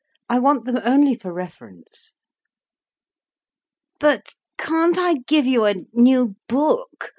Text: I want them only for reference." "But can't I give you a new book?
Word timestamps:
I 0.27 0.39
want 0.39 0.65
them 0.65 0.79
only 0.83 1.13
for 1.13 1.31
reference." 1.31 2.15
"But 3.99 4.33
can't 4.57 4.97
I 4.97 5.17
give 5.27 5.45
you 5.45 5.67
a 5.67 5.75
new 5.93 6.35
book? 6.49 7.09